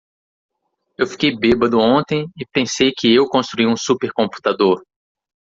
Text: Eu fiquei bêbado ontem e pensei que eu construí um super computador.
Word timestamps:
Eu 0.97 1.05
fiquei 1.05 1.37
bêbado 1.37 1.77
ontem 1.77 2.27
e 2.35 2.43
pensei 2.43 2.91
que 2.91 3.13
eu 3.13 3.27
construí 3.27 3.67
um 3.67 3.77
super 3.77 4.11
computador. 4.11 4.81